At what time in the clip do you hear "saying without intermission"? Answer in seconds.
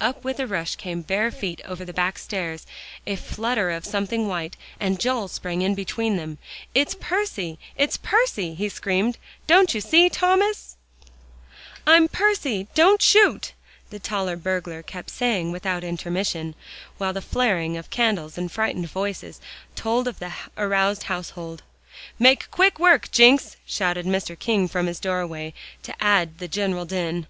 15.10-16.54